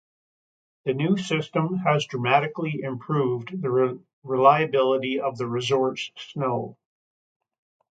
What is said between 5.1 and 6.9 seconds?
of the resort's snow.